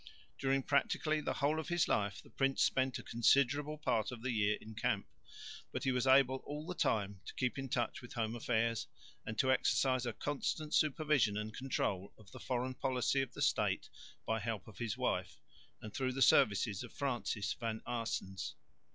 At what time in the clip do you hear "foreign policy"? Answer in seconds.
12.39-13.21